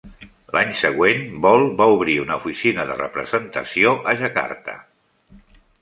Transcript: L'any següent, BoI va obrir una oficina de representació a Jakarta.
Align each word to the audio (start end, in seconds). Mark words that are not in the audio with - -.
L'any 0.53 0.71
següent, 0.79 1.21
BoI 1.43 1.67
va 1.83 1.87
obrir 1.97 2.17
una 2.23 2.39
oficina 2.43 2.89
de 2.93 2.99
representació 3.05 3.97
a 4.15 4.19
Jakarta. 4.25 4.81